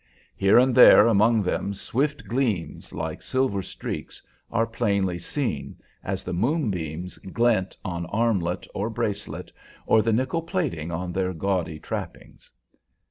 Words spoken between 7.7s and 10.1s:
on armlet or bracelet, or